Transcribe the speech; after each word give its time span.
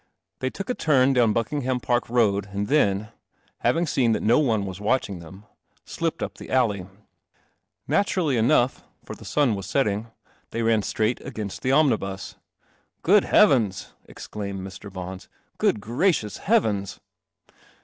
They 0.39 0.49
took 0.49 0.67
a 0.67 0.73
turn 0.73 1.13
down 1.13 1.31
Buckingham 1.31 1.79
Park 1.79 2.09
Road, 2.09 2.47
and 2.51 2.69
then— 2.69 3.09
having 3.59 3.85
seen 3.85 4.13
that 4.13 4.23
no 4.23 4.39
one 4.39 4.65
was 4.65 4.81
watching 4.81 5.19
them— 5.19 5.45
slipped 5.85 6.23
up 6.23 6.39
the 6.39 6.49
alley. 6.49 6.87
Natur 7.87 8.21
ally 8.21 8.33
enough 8.33 8.83
(for 9.05 9.13
the 9.15 9.23
sun 9.25 9.53
was 9.53 9.67
setting) 9.67 10.07
they 10.49 10.63
ran 10.63 10.81
straight 10.81 11.21
against 11.23 11.61
the 11.61 11.71
omnibus." 11.71 12.35
Good 13.03 13.25
heavens!" 13.25 13.93
exclaimed 14.09 14.65
Mr. 14.65 14.91
Bons." 14.91 15.29
Good 15.59 15.79
gracious 15.79 16.37
heavens 16.37 16.99